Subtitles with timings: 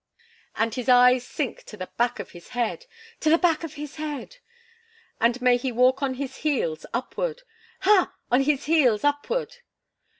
[0.55, 2.87] "And his eyes sink to the back of his head!"
[3.19, 4.37] "To the back of his head!"
[5.19, 7.43] "And may he walk on his heels upward!"
[7.81, 8.11] "Ha!
[8.31, 9.57] on his heels upward!"